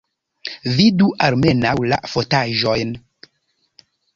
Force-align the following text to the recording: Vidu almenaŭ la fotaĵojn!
Vidu 0.77 1.09
almenaŭ 1.27 1.75
la 1.91 2.01
fotaĵojn! 2.15 2.99